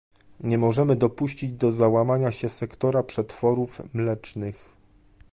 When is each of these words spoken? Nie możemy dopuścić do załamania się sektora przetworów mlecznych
Nie 0.39 0.57
możemy 0.57 0.95
dopuścić 0.95 1.53
do 1.53 1.71
załamania 1.71 2.31
się 2.31 2.49
sektora 2.49 3.03
przetworów 3.03 3.81
mlecznych 3.95 4.73